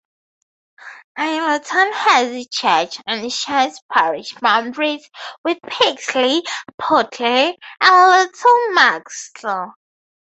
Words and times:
Aylton 1.19 1.93
has 1.93 2.31
a 2.31 2.43
church 2.51 2.97
and 3.05 3.31
shares 3.31 3.79
parish 3.93 4.33
boundaries 4.33 5.07
with 5.45 5.59
Pixley, 5.63 6.41
Putley 6.81 7.55
and 7.79 8.11
Little 8.31 8.71
Marcle. 8.71 9.75